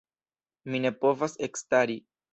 [0.71, 2.03] Mi ne povas ekstari.